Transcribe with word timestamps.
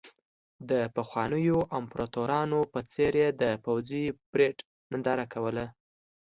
د 0.69 0.71
پخوانیو 0.95 1.57
امپراتورانو 1.79 2.59
په 2.71 2.79
څېر 2.91 3.13
یې 3.21 3.29
د 3.41 3.43
پوځي 3.63 4.03
پرېډ 4.31 4.55
ننداره 4.91 5.25
کوله. 5.33 5.65